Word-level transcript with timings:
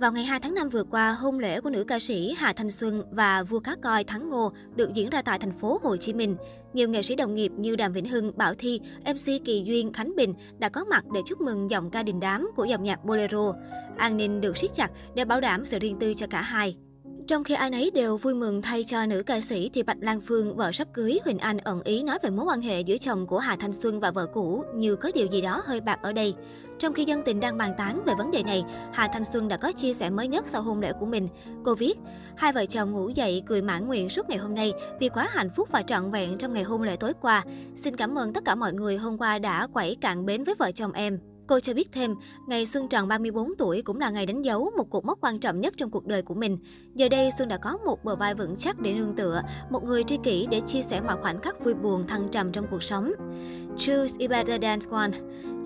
Vào 0.00 0.12
ngày 0.12 0.24
2 0.24 0.40
tháng 0.40 0.54
5 0.54 0.68
vừa 0.68 0.84
qua, 0.84 1.12
hôn 1.12 1.38
lễ 1.38 1.60
của 1.60 1.70
nữ 1.70 1.84
ca 1.84 2.00
sĩ 2.00 2.34
Hà 2.38 2.52
Thanh 2.52 2.70
Xuân 2.70 3.02
và 3.10 3.42
vua 3.42 3.60
cá 3.60 3.76
coi 3.82 4.04
Thắng 4.04 4.30
Ngô 4.30 4.52
được 4.76 4.94
diễn 4.94 5.10
ra 5.10 5.22
tại 5.22 5.38
thành 5.38 5.58
phố 5.60 5.80
Hồ 5.82 5.96
Chí 5.96 6.12
Minh. 6.12 6.36
Nhiều 6.72 6.88
nghệ 6.88 7.02
sĩ 7.02 7.14
đồng 7.14 7.34
nghiệp 7.34 7.52
như 7.56 7.76
Đàm 7.76 7.92
Vĩnh 7.92 8.08
Hưng, 8.08 8.38
Bảo 8.38 8.54
Thi, 8.54 8.80
MC 9.04 9.44
Kỳ 9.44 9.62
Duyên, 9.66 9.92
Khánh 9.92 10.16
Bình 10.16 10.34
đã 10.58 10.68
có 10.68 10.84
mặt 10.84 11.04
để 11.14 11.20
chúc 11.26 11.40
mừng 11.40 11.70
giọng 11.70 11.90
ca 11.90 12.02
đình 12.02 12.20
đám 12.20 12.50
của 12.56 12.64
dòng 12.64 12.82
nhạc 12.82 13.04
Bolero. 13.04 13.52
An 13.96 14.16
ninh 14.16 14.40
được 14.40 14.56
siết 14.56 14.74
chặt 14.74 14.90
để 15.14 15.24
bảo 15.24 15.40
đảm 15.40 15.66
sự 15.66 15.78
riêng 15.78 15.98
tư 16.00 16.14
cho 16.14 16.26
cả 16.26 16.42
hai. 16.42 16.76
Trong 17.26 17.44
khi 17.44 17.54
ai 17.54 17.70
nấy 17.70 17.90
đều 17.94 18.16
vui 18.16 18.34
mừng 18.34 18.62
thay 18.62 18.84
cho 18.84 19.06
nữ 19.06 19.22
ca 19.22 19.40
sĩ 19.40 19.70
thì 19.74 19.82
Bạch 19.82 19.96
Lan 20.00 20.20
Phương, 20.20 20.56
vợ 20.56 20.72
sắp 20.72 20.88
cưới, 20.92 21.18
Huỳnh 21.24 21.38
Anh 21.38 21.58
ẩn 21.58 21.82
ý 21.82 22.02
nói 22.02 22.18
về 22.22 22.30
mối 22.30 22.44
quan 22.44 22.60
hệ 22.60 22.80
giữa 22.80 22.98
chồng 22.98 23.26
của 23.26 23.38
Hà 23.38 23.56
Thanh 23.56 23.72
Xuân 23.72 24.00
và 24.00 24.10
vợ 24.10 24.26
cũ 24.26 24.64
như 24.74 24.96
có 24.96 25.10
điều 25.14 25.26
gì 25.26 25.40
đó 25.40 25.62
hơi 25.64 25.80
bạc 25.80 25.98
ở 26.02 26.12
đây. 26.12 26.34
Trong 26.78 26.92
khi 26.92 27.04
dân 27.04 27.22
tình 27.24 27.40
đang 27.40 27.58
bàn 27.58 27.74
tán 27.78 28.02
về 28.06 28.14
vấn 28.18 28.30
đề 28.30 28.42
này, 28.42 28.64
Hà 28.92 29.08
Thanh 29.08 29.24
Xuân 29.24 29.48
đã 29.48 29.56
có 29.56 29.72
chia 29.72 29.94
sẻ 29.94 30.10
mới 30.10 30.28
nhất 30.28 30.44
sau 30.48 30.62
hôn 30.62 30.80
lễ 30.80 30.92
của 31.00 31.06
mình. 31.06 31.28
Cô 31.64 31.74
viết, 31.74 31.94
hai 32.36 32.52
vợ 32.52 32.66
chồng 32.66 32.92
ngủ 32.92 33.08
dậy 33.08 33.42
cười 33.46 33.62
mãn 33.62 33.86
nguyện 33.86 34.10
suốt 34.10 34.28
ngày 34.28 34.38
hôm 34.38 34.54
nay 34.54 34.72
vì 35.00 35.08
quá 35.08 35.28
hạnh 35.30 35.50
phúc 35.56 35.68
và 35.72 35.82
trọn 35.82 36.10
vẹn 36.10 36.38
trong 36.38 36.52
ngày 36.52 36.62
hôn 36.62 36.82
lễ 36.82 36.96
tối 36.96 37.12
qua. 37.20 37.44
Xin 37.76 37.96
cảm 37.96 38.18
ơn 38.18 38.32
tất 38.32 38.44
cả 38.44 38.54
mọi 38.54 38.72
người 38.72 38.96
hôm 38.96 39.18
qua 39.18 39.38
đã 39.38 39.66
quẩy 39.66 39.96
cạn 40.00 40.26
bến 40.26 40.44
với 40.44 40.54
vợ 40.58 40.72
chồng 40.72 40.92
em. 40.92 41.18
Cô 41.46 41.60
cho 41.60 41.74
biết 41.74 41.88
thêm, 41.92 42.14
ngày 42.46 42.66
Xuân 42.66 42.88
tròn 42.88 43.08
34 43.08 43.54
tuổi 43.58 43.82
cũng 43.82 44.00
là 44.00 44.10
ngày 44.10 44.26
đánh 44.26 44.42
dấu 44.42 44.70
một 44.76 44.90
cột 44.90 45.04
mốc 45.04 45.18
quan 45.20 45.38
trọng 45.38 45.60
nhất 45.60 45.74
trong 45.76 45.90
cuộc 45.90 46.06
đời 46.06 46.22
của 46.22 46.34
mình. 46.34 46.58
Giờ 46.94 47.08
đây, 47.08 47.30
Xuân 47.38 47.48
đã 47.48 47.56
có 47.56 47.78
một 47.84 48.04
bờ 48.04 48.16
vai 48.16 48.34
vững 48.34 48.56
chắc 48.56 48.80
để 48.80 48.92
nương 48.92 49.14
tựa, 49.16 49.42
một 49.70 49.84
người 49.84 50.04
tri 50.04 50.18
kỷ 50.22 50.46
để 50.50 50.60
chia 50.60 50.82
sẻ 50.90 51.00
mọi 51.00 51.16
khoảnh 51.16 51.40
khắc 51.40 51.64
vui 51.64 51.74
buồn 51.74 52.06
thăng 52.06 52.28
trầm 52.32 52.52
trong 52.52 52.66
cuộc 52.70 52.82
sống. 52.82 53.12
Choose 53.78 54.16
is 54.18 54.30
better 54.30 54.62
than 54.62 54.78
one. 54.90 55.10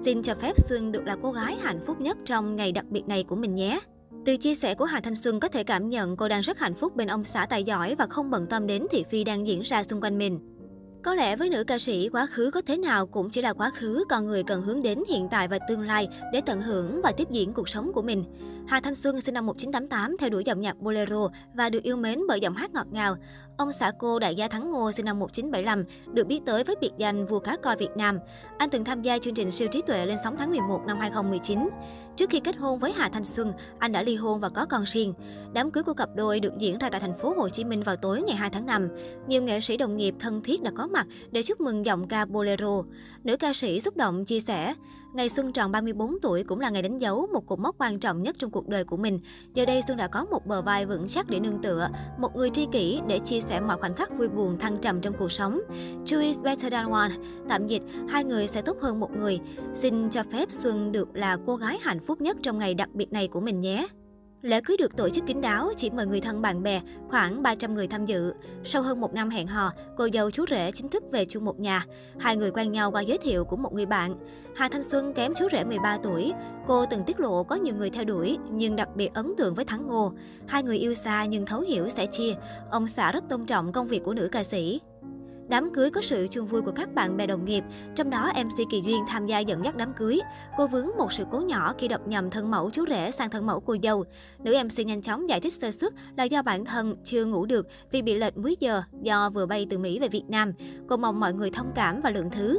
Xin 0.04 0.22
cho 0.22 0.34
phép 0.34 0.60
Xuân 0.68 0.92
được 0.92 1.04
là 1.04 1.16
cô 1.22 1.32
gái 1.32 1.56
hạnh 1.60 1.80
phúc 1.86 2.00
nhất 2.00 2.18
trong 2.24 2.56
ngày 2.56 2.72
đặc 2.72 2.84
biệt 2.88 3.08
này 3.08 3.24
của 3.24 3.36
mình 3.36 3.54
nhé. 3.54 3.80
Từ 4.24 4.36
chia 4.36 4.54
sẻ 4.54 4.74
của 4.74 4.84
Hà 4.84 5.00
Thanh 5.00 5.14
Xuân 5.14 5.40
có 5.40 5.48
thể 5.48 5.64
cảm 5.64 5.88
nhận 5.88 6.16
cô 6.16 6.28
đang 6.28 6.40
rất 6.40 6.58
hạnh 6.58 6.74
phúc 6.74 6.96
bên 6.96 7.08
ông 7.08 7.24
xã 7.24 7.46
tài 7.46 7.64
giỏi 7.64 7.94
và 7.98 8.06
không 8.06 8.30
bận 8.30 8.46
tâm 8.46 8.66
đến 8.66 8.86
thị 8.90 9.04
phi 9.10 9.24
đang 9.24 9.46
diễn 9.46 9.62
ra 9.62 9.84
xung 9.84 10.00
quanh 10.00 10.18
mình. 10.18 10.57
Có 11.02 11.14
lẽ 11.14 11.36
với 11.36 11.50
nữ 11.50 11.64
ca 11.64 11.78
sĩ, 11.78 12.08
quá 12.08 12.26
khứ 12.26 12.50
có 12.50 12.62
thế 12.66 12.76
nào 12.76 13.06
cũng 13.06 13.30
chỉ 13.30 13.42
là 13.42 13.52
quá 13.52 13.70
khứ, 13.74 14.04
con 14.08 14.26
người 14.26 14.42
cần 14.42 14.62
hướng 14.62 14.82
đến 14.82 15.02
hiện 15.08 15.28
tại 15.30 15.48
và 15.48 15.58
tương 15.68 15.82
lai 15.82 16.08
để 16.32 16.40
tận 16.46 16.60
hưởng 16.60 17.00
và 17.02 17.12
tiếp 17.12 17.30
diễn 17.30 17.52
cuộc 17.52 17.68
sống 17.68 17.92
của 17.92 18.02
mình. 18.02 18.24
Hà 18.68 18.80
Thanh 18.80 18.94
Xuân 18.94 19.20
sinh 19.20 19.34
năm 19.34 19.46
1988 19.46 20.16
theo 20.18 20.30
đuổi 20.30 20.44
dòng 20.44 20.60
nhạc 20.60 20.80
bolero 20.80 21.28
và 21.54 21.70
được 21.70 21.82
yêu 21.82 21.96
mến 21.96 22.20
bởi 22.28 22.40
giọng 22.40 22.54
hát 22.54 22.70
ngọt 22.70 22.86
ngào. 22.90 23.16
Ông 23.56 23.72
xã 23.72 23.92
cô 23.98 24.18
đại 24.18 24.34
gia 24.34 24.48
Thắng 24.48 24.70
Ngô 24.70 24.92
sinh 24.92 25.04
năm 25.04 25.18
1975 25.18 25.84
được 26.14 26.26
biết 26.26 26.40
tới 26.46 26.64
với 26.64 26.76
biệt 26.80 26.90
danh 26.98 27.26
vua 27.26 27.38
cá 27.38 27.56
coi 27.56 27.76
Việt 27.76 27.96
Nam. 27.96 28.18
Anh 28.58 28.70
từng 28.70 28.84
tham 28.84 29.02
gia 29.02 29.18
chương 29.18 29.34
trình 29.34 29.52
siêu 29.52 29.68
trí 29.72 29.82
tuệ 29.82 30.06
lên 30.06 30.18
sóng 30.24 30.36
tháng 30.38 30.50
11 30.50 30.82
năm 30.86 30.98
2019. 31.00 31.68
Trước 32.16 32.30
khi 32.30 32.40
kết 32.40 32.56
hôn 32.56 32.78
với 32.78 32.92
Hà 32.92 33.08
Thanh 33.08 33.24
Xuân, 33.24 33.52
anh 33.78 33.92
đã 33.92 34.02
ly 34.02 34.16
hôn 34.16 34.40
và 34.40 34.48
có 34.48 34.66
con 34.66 34.84
riêng. 34.84 35.12
Đám 35.52 35.70
cưới 35.70 35.82
của 35.82 35.94
cặp 35.94 36.08
đôi 36.16 36.40
được 36.40 36.52
diễn 36.58 36.78
ra 36.78 36.90
tại 36.90 37.00
thành 37.00 37.18
phố 37.18 37.34
Hồ 37.36 37.48
Chí 37.48 37.64
Minh 37.64 37.82
vào 37.82 37.96
tối 37.96 38.22
ngày 38.22 38.36
2 38.36 38.50
tháng 38.50 38.66
5. 38.66 38.88
Nhiều 39.28 39.42
nghệ 39.42 39.60
sĩ 39.60 39.76
đồng 39.76 39.96
nghiệp 39.96 40.14
thân 40.18 40.42
thiết 40.42 40.62
đã 40.62 40.70
có 40.76 40.86
mặt 40.86 41.06
để 41.30 41.42
chúc 41.42 41.60
mừng 41.60 41.86
giọng 41.86 42.08
ca 42.08 42.24
bolero. 42.24 42.82
Nữ 43.24 43.36
ca 43.36 43.52
sĩ 43.54 43.80
xúc 43.80 43.96
động 43.96 44.24
chia 44.24 44.40
sẻ, 44.40 44.74
Ngày 45.12 45.28
Xuân 45.28 45.52
tròn 45.52 45.72
34 45.72 46.20
tuổi 46.22 46.44
cũng 46.44 46.60
là 46.60 46.70
ngày 46.70 46.82
đánh 46.82 46.98
dấu 46.98 47.28
một 47.32 47.46
cột 47.46 47.58
mốc 47.58 47.76
quan 47.78 47.98
trọng 47.98 48.22
nhất 48.22 48.36
trong 48.38 48.50
cuộc 48.50 48.68
đời 48.68 48.84
của 48.84 48.96
mình. 48.96 49.20
Giờ 49.54 49.66
đây 49.66 49.82
Xuân 49.86 49.96
đã 49.96 50.06
có 50.08 50.24
một 50.30 50.46
bờ 50.46 50.62
vai 50.62 50.86
vững 50.86 51.08
chắc 51.08 51.28
để 51.28 51.40
nương 51.40 51.62
tựa, 51.62 51.88
một 52.18 52.36
người 52.36 52.50
tri 52.50 52.66
kỷ 52.72 53.00
để 53.08 53.18
chia 53.18 53.40
sẻ 53.40 53.60
mọi 53.60 53.76
khoảnh 53.76 53.94
khắc 53.94 54.18
vui 54.18 54.28
buồn 54.28 54.58
thăng 54.58 54.78
trầm 54.78 55.00
trong 55.00 55.14
cuộc 55.18 55.32
sống. 55.32 55.60
Two 56.06 56.20
is 56.20 56.40
better 56.40 56.72
than 56.72 56.90
one. 56.90 57.10
Tạm 57.48 57.66
dịch, 57.66 57.82
hai 58.08 58.24
người 58.24 58.48
sẽ 58.48 58.62
tốt 58.62 58.76
hơn 58.80 59.00
một 59.00 59.10
người. 59.10 59.40
Xin 59.74 60.10
cho 60.10 60.22
phép 60.32 60.52
Xuân 60.52 60.92
được 60.92 61.16
là 61.16 61.36
cô 61.46 61.56
gái 61.56 61.78
hạnh 61.82 62.00
phúc 62.06 62.20
nhất 62.20 62.36
trong 62.42 62.58
ngày 62.58 62.74
đặc 62.74 62.88
biệt 62.94 63.12
này 63.12 63.28
của 63.28 63.40
mình 63.40 63.60
nhé. 63.60 63.88
Lễ 64.42 64.60
cưới 64.60 64.76
được 64.76 64.96
tổ 64.96 65.08
chức 65.08 65.26
kín 65.26 65.40
đáo, 65.40 65.72
chỉ 65.76 65.90
mời 65.90 66.06
người 66.06 66.20
thân 66.20 66.42
bạn 66.42 66.62
bè, 66.62 66.80
khoảng 67.08 67.42
300 67.42 67.74
người 67.74 67.86
tham 67.86 68.06
dự. 68.06 68.32
Sau 68.64 68.82
hơn 68.82 69.00
một 69.00 69.14
năm 69.14 69.30
hẹn 69.30 69.46
hò, 69.46 69.72
cô 69.96 70.08
dâu 70.12 70.30
chú 70.30 70.44
rể 70.50 70.70
chính 70.74 70.88
thức 70.88 71.04
về 71.12 71.24
chung 71.24 71.44
một 71.44 71.60
nhà. 71.60 71.84
Hai 72.18 72.36
người 72.36 72.50
quen 72.50 72.72
nhau 72.72 72.90
qua 72.90 73.00
giới 73.00 73.18
thiệu 73.18 73.44
của 73.44 73.56
một 73.56 73.72
người 73.72 73.86
bạn. 73.86 74.14
Hà 74.56 74.68
Thanh 74.68 74.82
Xuân 74.82 75.14
kém 75.14 75.32
chú 75.36 75.48
rể 75.52 75.64
13 75.64 75.98
tuổi. 76.02 76.32
Cô 76.66 76.86
từng 76.86 77.04
tiết 77.04 77.20
lộ 77.20 77.42
có 77.42 77.56
nhiều 77.56 77.74
người 77.74 77.90
theo 77.90 78.04
đuổi, 78.04 78.38
nhưng 78.50 78.76
đặc 78.76 78.88
biệt 78.96 79.14
ấn 79.14 79.32
tượng 79.36 79.54
với 79.54 79.64
Thắng 79.64 79.86
Ngô. 79.86 80.12
Hai 80.46 80.62
người 80.62 80.78
yêu 80.78 80.94
xa 80.94 81.24
nhưng 81.24 81.46
thấu 81.46 81.60
hiểu 81.60 81.90
sẽ 81.90 82.06
chia. 82.06 82.34
Ông 82.70 82.88
xã 82.88 83.12
rất 83.12 83.24
tôn 83.28 83.46
trọng 83.46 83.72
công 83.72 83.88
việc 83.88 84.04
của 84.04 84.14
nữ 84.14 84.28
ca 84.32 84.44
sĩ. 84.44 84.80
Đám 85.48 85.72
cưới 85.74 85.90
có 85.90 86.02
sự 86.02 86.28
chung 86.30 86.46
vui 86.46 86.62
của 86.62 86.72
các 86.72 86.94
bạn 86.94 87.16
bè 87.16 87.26
đồng 87.26 87.44
nghiệp, 87.44 87.64
trong 87.94 88.10
đó 88.10 88.32
MC 88.36 88.70
Kỳ 88.70 88.82
Duyên 88.86 89.04
tham 89.08 89.26
gia 89.26 89.38
dẫn 89.38 89.64
dắt 89.64 89.76
đám 89.76 89.92
cưới. 89.92 90.20
Cô 90.56 90.66
vướng 90.66 90.88
một 90.98 91.12
sự 91.12 91.24
cố 91.30 91.40
nhỏ 91.40 91.74
khi 91.78 91.88
đọc 91.88 92.08
nhầm 92.08 92.30
thân 92.30 92.50
mẫu 92.50 92.70
chú 92.70 92.84
rể 92.88 93.10
sang 93.10 93.30
thân 93.30 93.46
mẫu 93.46 93.60
cô 93.60 93.76
dâu. 93.82 94.04
Nữ 94.44 94.56
MC 94.64 94.86
nhanh 94.86 95.02
chóng 95.02 95.28
giải 95.28 95.40
thích 95.40 95.52
sơ 95.52 95.72
suất 95.72 95.92
là 96.16 96.24
do 96.24 96.42
bản 96.42 96.64
thân 96.64 96.96
chưa 97.04 97.24
ngủ 97.24 97.46
được 97.46 97.66
vì 97.90 98.02
bị 98.02 98.14
lệch 98.14 98.36
múi 98.36 98.56
giờ 98.60 98.82
do 99.02 99.30
vừa 99.30 99.46
bay 99.46 99.66
từ 99.70 99.78
Mỹ 99.78 99.98
về 100.00 100.08
Việt 100.08 100.24
Nam. 100.28 100.52
Cô 100.88 100.96
mong 100.96 101.20
mọi 101.20 101.34
người 101.34 101.50
thông 101.50 101.72
cảm 101.74 102.00
và 102.00 102.10
lượng 102.10 102.30
thứ. 102.30 102.58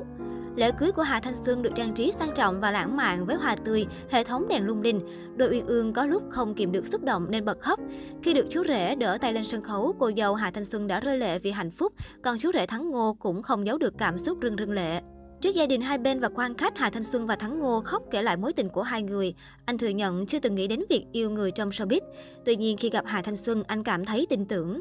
Lễ 0.56 0.72
cưới 0.80 0.92
của 0.92 1.02
Hà 1.02 1.20
Thanh 1.20 1.36
Xuân 1.46 1.62
được 1.62 1.72
trang 1.76 1.94
trí 1.94 2.12
sang 2.20 2.32
trọng 2.36 2.62
và 2.62 2.72
lãng 2.72 2.98
mạn 2.98 3.26
với 3.26 3.36
hoa 3.36 3.56
tươi, 3.56 3.86
hệ 4.10 4.24
thống 4.24 4.48
đèn 4.48 4.66
lung 4.66 4.82
linh. 4.82 5.02
Đôi 5.36 5.50
uyên 5.50 5.66
ương 5.66 5.94
có 5.94 6.06
lúc 6.06 6.24
không 6.30 6.56
kìm 6.56 6.72
được 6.72 6.88
xúc 6.88 7.04
động 7.04 7.26
nên 7.30 7.46
bật 7.46 7.60
khóc. 7.62 7.80
Khi 8.24 8.34
được 8.34 8.46
chú 8.50 8.64
rể 8.68 8.96
đỡ 8.96 9.18
tay 9.22 9.34
lên 9.34 9.46
sân 9.46 9.64
khấu, 9.64 9.96
cô 10.00 10.12
dâu 10.18 10.36
Hà 10.36 10.52
Thanh 10.52 10.66
Xuân 10.66 10.88
đã 10.88 11.00
rơi 11.00 11.18
lệ 11.18 11.40
vì 11.40 11.52
hạnh 11.52 11.72
phúc, 11.72 11.94
còn 12.22 12.40
chú 12.40 12.52
rể 12.54 12.66
Thắng 12.66 12.90
Ngô 12.90 13.14
cũng 13.20 13.42
không 13.42 13.66
giấu 13.66 13.78
được 13.78 13.94
cảm 13.98 14.20
xúc 14.20 14.38
rưng 14.42 14.56
rưng 14.58 14.72
lệ. 14.72 15.02
Trước 15.42 15.56
gia 15.56 15.66
đình 15.66 15.82
hai 15.82 15.98
bên 15.98 16.20
và 16.20 16.30
quan 16.36 16.58
khách, 16.58 16.78
Hà 16.78 16.90
Thanh 16.90 17.04
Xuân 17.04 17.28
và 17.28 17.36
Thắng 17.36 17.60
Ngô 17.60 17.82
khóc 17.86 18.04
kể 18.12 18.22
lại 18.22 18.38
mối 18.38 18.54
tình 18.54 18.70
của 18.70 18.82
hai 18.82 19.04
người. 19.04 19.34
Anh 19.66 19.78
thừa 19.78 19.88
nhận 19.88 20.26
chưa 20.26 20.40
từng 20.40 20.56
nghĩ 20.56 20.68
đến 20.68 20.84
việc 20.90 21.06
yêu 21.12 21.30
người 21.30 21.52
trong 21.52 21.70
showbiz. 21.70 22.02
Tuy 22.46 22.56
nhiên 22.56 22.78
khi 22.78 22.90
gặp 22.90 23.04
Hà 23.08 23.22
Thanh 23.22 23.36
Xuân, 23.36 23.64
anh 23.68 23.84
cảm 23.84 24.06
thấy 24.06 24.28
tin 24.30 24.46
tưởng. 24.46 24.80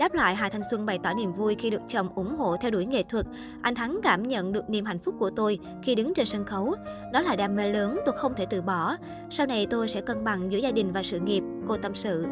Đáp 0.00 0.14
lại, 0.14 0.34
Hà 0.34 0.48
Thanh 0.48 0.62
Xuân 0.70 0.86
bày 0.86 0.98
tỏ 1.02 1.14
niềm 1.14 1.32
vui 1.32 1.54
khi 1.54 1.70
được 1.70 1.80
chồng 1.88 2.08
ủng 2.14 2.36
hộ 2.36 2.56
theo 2.56 2.70
đuổi 2.70 2.86
nghệ 2.86 3.02
thuật. 3.02 3.26
Anh 3.62 3.74
Thắng 3.74 4.00
cảm 4.02 4.28
nhận 4.28 4.52
được 4.52 4.70
niềm 4.70 4.84
hạnh 4.84 4.98
phúc 4.98 5.14
của 5.18 5.30
tôi 5.30 5.58
khi 5.82 5.94
đứng 5.94 6.14
trên 6.14 6.26
sân 6.26 6.44
khấu. 6.44 6.74
Đó 7.12 7.20
là 7.20 7.36
đam 7.36 7.56
mê 7.56 7.72
lớn 7.72 7.98
tôi 8.06 8.14
không 8.18 8.34
thể 8.36 8.46
từ 8.50 8.62
bỏ. 8.62 8.96
Sau 9.30 9.46
này 9.46 9.66
tôi 9.70 9.88
sẽ 9.88 10.00
cân 10.00 10.24
bằng 10.24 10.52
giữa 10.52 10.58
gia 10.58 10.70
đình 10.70 10.92
và 10.92 11.02
sự 11.02 11.20
nghiệp, 11.20 11.42
cô 11.68 11.76
tâm 11.76 11.94
sự. 11.94 12.26